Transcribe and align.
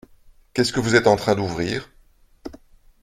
Qu’est-ce 0.55 0.73
que 0.73 0.79
vous 0.79 0.95
êtes 0.95 1.05
en 1.05 1.15
train 1.15 1.35
d’ouvrir? 1.35 1.87